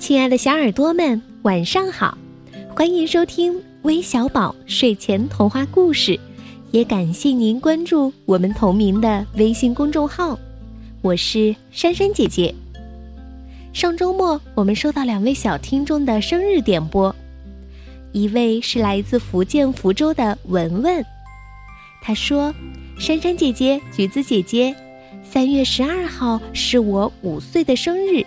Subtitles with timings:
[0.00, 2.16] 亲爱的小耳朵们，晚上好！
[2.74, 6.18] 欢迎收听微小宝睡前童话故事，
[6.70, 10.38] 也感谢您关注我们同名的微信公众号。
[11.02, 12.52] 我是珊珊姐姐。
[13.74, 17.14] 上周末，我们收到两位小听众的生日点播，
[18.12, 21.04] 一位是来自福建福州的文文，
[22.00, 22.54] 他说
[22.98, 24.74] ：“珊珊姐姐、橘子姐姐，
[25.22, 28.24] 三月十二号是我五岁的生日。”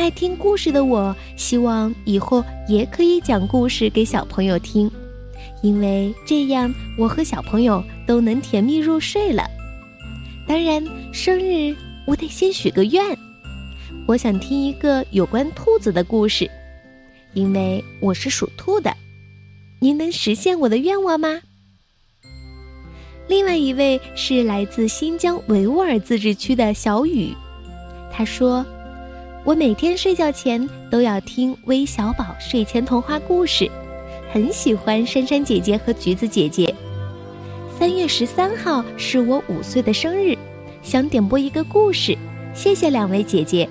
[0.00, 4.90] 爱听故事的我，希望以后也可以讲故事给小朋友听，
[5.60, 9.46] 因为这样我和小朋友都能甜蜜入睡了。
[10.48, 10.82] 当然，
[11.12, 11.76] 生日
[12.06, 13.14] 我得先许个愿，
[14.06, 16.50] 我想听一个有关兔子的故事，
[17.34, 18.90] 因为我是属兔的。
[19.80, 21.28] 您能实现我的愿望吗？
[23.28, 27.34] 另外一位是来自新疆维吾尔自治区的小雨，
[28.10, 28.64] 他说。
[29.42, 33.70] 我每天睡觉前都要听微小宝睡前童话故事，
[34.30, 36.74] 很喜欢珊珊姐姐和橘子姐姐。
[37.78, 40.36] 三月十三号是我五岁的生日，
[40.82, 42.16] 想点播一个故事，
[42.52, 43.66] 谢谢两位姐姐。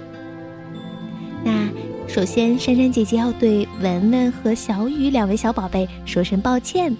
[1.43, 1.69] 那
[2.07, 6.91] 首先，珊珊姐姐要对文文和小雨两位小宝贝说声抱歉，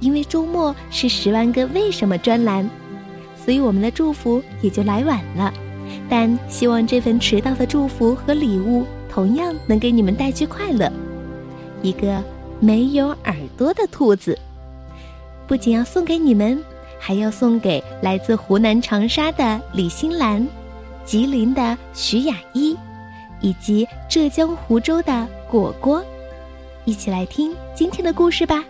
[0.00, 2.68] 因为周末是十万个为什么专栏，
[3.36, 5.52] 所以我们的祝福也就来晚了。
[6.08, 10.90] 但希望这份迟到的祝福和礼物同样能给你们带去快乐。
[11.82, 12.22] 一个
[12.60, 14.38] 没有耳朵的兔子，
[15.46, 16.62] 不仅要送给你们，
[16.98, 20.46] 还要送给来自湖南长沙的李新兰、
[21.04, 22.76] 吉林的徐雅一，
[23.40, 26.04] 以及浙江湖州的果果。
[26.84, 28.62] 一起来听今天的故事吧。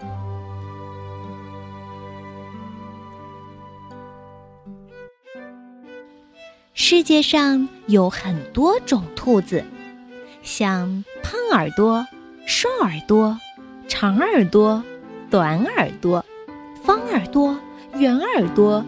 [6.87, 9.65] 世界上有很多种兔子，
[10.43, 12.07] 像胖耳朵、
[12.45, 13.41] 瘦耳朵、
[13.89, 14.85] 长耳朵、
[15.31, 16.23] 短耳朵、
[16.83, 17.59] 方耳朵、
[17.97, 18.85] 圆耳朵、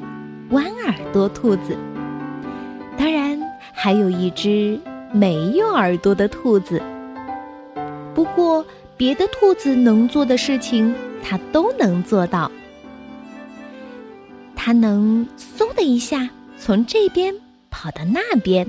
[0.50, 1.74] 弯耳朵兔子。
[2.98, 3.40] 当然，
[3.72, 4.78] 还有一只
[5.10, 6.82] 没有耳朵的兔子。
[8.14, 8.62] 不过，
[8.98, 12.52] 别的兔子能做的事情，它都能做到。
[14.54, 16.28] 它能嗖的一下
[16.58, 17.34] 从这边。
[17.78, 18.66] 跑到那边，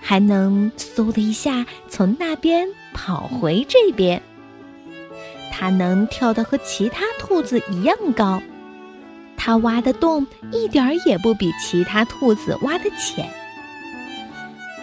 [0.00, 4.22] 还能嗖的一下从那边跑回这边。
[5.52, 8.40] 它能跳得和其他兔子一样高，
[9.36, 13.28] 它挖的洞一点儿也不比其他兔子挖的浅。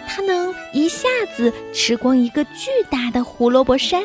[0.06, 4.04] 它能一下子吃光一个巨大的胡萝卜山，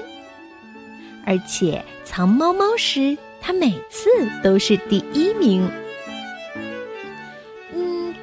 [1.24, 4.10] 而且藏猫猫时，它每次
[4.44, 5.70] 都是第一名。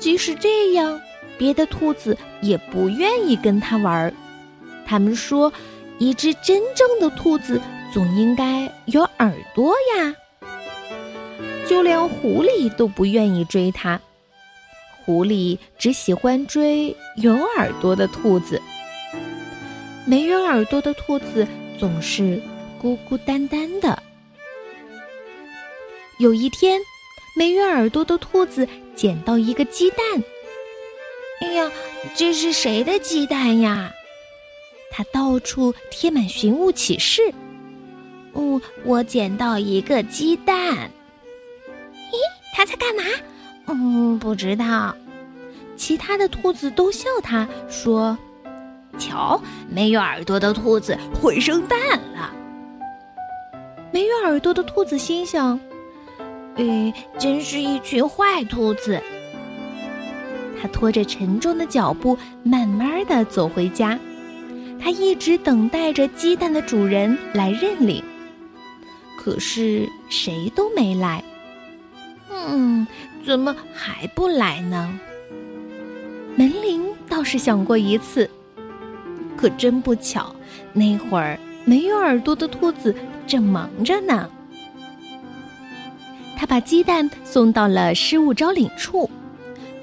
[0.09, 0.99] 即使这样，
[1.37, 4.11] 别的兔子也不愿意跟它玩儿。
[4.87, 5.53] 他们说，
[5.99, 7.61] 一只真正的兔子
[7.93, 10.15] 总应该有耳朵呀。
[11.67, 14.01] 就连狐狸都不愿意追它，
[15.05, 18.59] 狐狸只喜欢追有耳朵的兔子。
[20.07, 21.47] 没有耳朵的兔子
[21.79, 22.41] 总是
[22.81, 24.03] 孤孤单单的。
[26.19, 26.81] 有一天。
[27.37, 28.67] 没有耳朵的兔子
[28.99, 29.99] 捡到一个鸡蛋。
[31.41, 31.71] 哎呀，
[32.17, 33.95] 这是谁的鸡蛋呀？
[34.91, 37.23] 它到处贴满寻物启事。
[38.35, 40.91] 嗯，我捡到一个鸡蛋。
[42.11, 42.17] 咦，
[42.53, 43.05] 它在干嘛？
[43.69, 44.97] 嗯，不知道。
[45.77, 48.19] 其他的兔子都笑它，说
[48.99, 51.79] ：“瞧，没有耳朵的兔子会生蛋
[52.17, 52.35] 了。”
[53.93, 55.59] 没有耳朵的兔子心想。
[56.59, 59.01] 哎，真是一群坏兔子！
[60.61, 63.99] 他拖着沉重的脚步，慢慢的走回家。
[64.81, 68.03] 他一直等待着鸡蛋的主人来认领，
[69.17, 71.23] 可是谁都没来。
[72.31, 72.87] 嗯，
[73.25, 74.99] 怎么还不来呢？
[76.37, 78.29] 门铃倒是响过一次，
[79.37, 80.35] 可真不巧，
[80.73, 82.95] 那会儿没有耳朵的兔子
[83.27, 84.29] 正忙着呢。
[86.41, 89.11] 他把鸡蛋送到了失物招领处，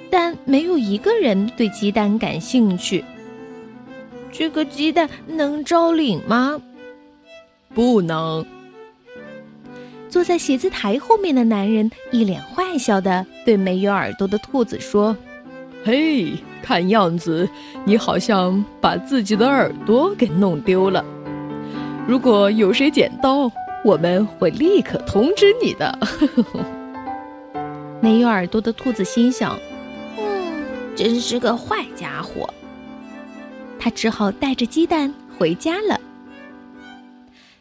[0.10, 3.04] 但没有一个人对鸡蛋感兴趣。
[4.31, 6.57] 这个鸡蛋能招领吗？
[7.74, 8.46] 不能。
[10.07, 15.13] 坐在写字台后面的男人一脸坏笑的对没有耳朵的兔子说
[15.84, 16.31] ：“嘿，
[16.63, 17.50] 看样子
[17.84, 21.04] 你好像把自己的耳朵给弄丢了。
[22.08, 23.51] 如果有谁捡到。”
[23.86, 25.96] 我们会立刻通知你的。
[28.02, 29.60] 没有耳朵的兔子心想
[30.18, 30.66] ：“嗯，
[30.96, 32.52] 真是个坏家伙。”
[33.80, 36.02] 他只好带着鸡蛋回家了。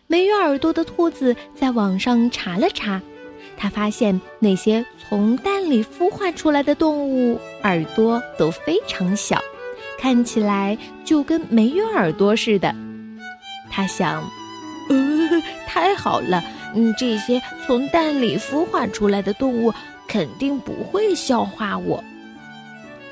[0.06, 3.02] 没有耳朵的兔子在网上查了查，
[3.58, 9.38] 他发现那些从蛋里孵化出来的动物耳朵都非常小，
[9.98, 12.74] 看起来就跟没有耳朵似的。
[13.70, 14.24] 他想，
[15.84, 16.42] 太好了，
[16.74, 19.70] 嗯，这些从蛋里孵化出来的动物
[20.08, 22.02] 肯定不会笑话我。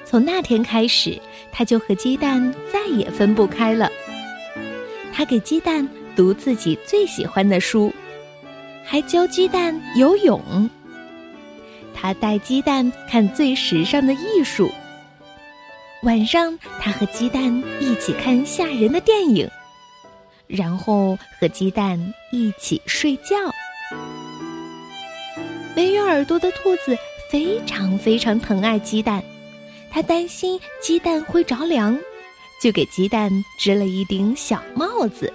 [0.07, 1.21] 从那天开始，
[1.53, 3.91] 他就和鸡蛋再也分不开了。
[5.13, 5.87] 他给鸡蛋。
[6.15, 7.91] 读自己最喜欢的书，
[8.85, 10.69] 还教鸡蛋游泳。
[11.95, 14.71] 他带鸡蛋看最时尚的艺术。
[16.03, 19.49] 晚上，他和鸡蛋一起看吓人的电影，
[20.53, 21.99] 然后和鸡蛋
[22.31, 23.35] 一起睡觉。
[25.75, 26.95] 没有耳朵的兔子
[27.31, 29.23] 非常非常疼爱鸡蛋，
[29.91, 31.99] 它担心鸡蛋会着凉，
[32.61, 35.33] 就给鸡蛋织了一顶小帽子。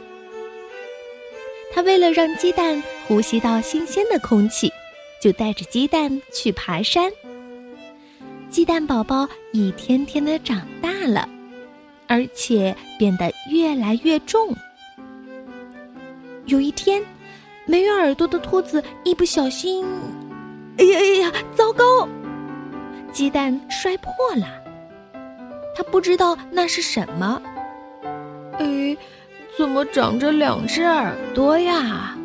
[1.73, 4.71] 它为了让鸡蛋呼吸到新鲜的空气，
[5.19, 7.11] 就带着鸡蛋去爬山。
[8.49, 11.27] 鸡蛋宝宝一天天的长大了，
[12.07, 14.55] 而且变得越来越重。
[16.47, 17.03] 有一天，
[17.65, 19.85] 没有耳朵的兔子一不小心，
[20.77, 22.07] 哎呀哎呀，糟糕！
[23.13, 24.47] 鸡蛋摔破了。
[25.75, 27.41] 他不知道那是什么。
[28.59, 28.97] 哎。
[29.57, 32.15] 怎么长着两只耳朵呀？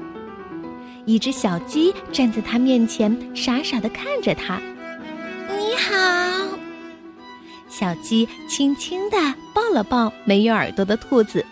[1.07, 4.61] 一只小鸡站在他面前，傻傻的看着他。
[5.49, 6.59] 你好，
[7.71, 9.17] 小鸡轻轻的
[9.55, 11.43] 抱了抱没有耳朵的兔子。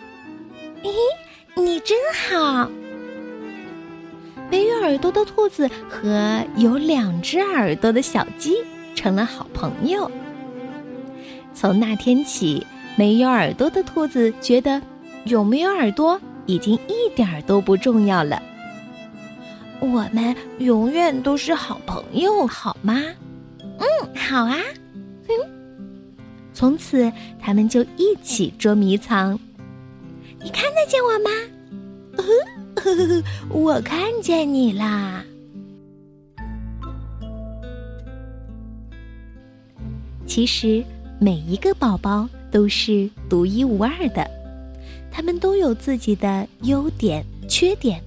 [0.83, 0.91] 咦，
[1.65, 2.69] 你真好。
[4.49, 8.55] 没有耳朵的兔子和有两只耳朵的小鸡
[8.95, 10.11] 成了好朋友。
[11.53, 12.65] 从那天起，
[12.97, 14.81] 没有耳朵的兔子觉得。
[15.25, 18.41] 有没有耳朵已经一点儿都不重要了。
[19.79, 22.99] 我们永远都是好朋友，好吗？
[23.77, 23.85] 嗯，
[24.15, 24.57] 好啊。
[25.29, 25.35] 嗯
[26.53, 29.39] 从此，他们就一起捉迷藏。
[30.43, 31.29] 你看得见我吗？
[33.49, 35.23] 我看见你啦。
[40.25, 40.83] 其实，
[41.19, 44.25] 每一个宝宝都是独一无二的。
[45.11, 48.01] 他们都有自己的优点、缺点，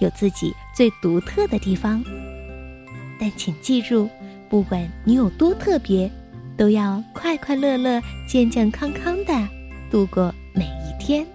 [0.00, 2.02] 有自己最独特的地方。
[3.20, 4.08] 但请记住，
[4.48, 6.10] 不管你有多特别，
[6.56, 9.32] 都要快快乐乐、健健康康的
[9.90, 11.26] 度过每一天。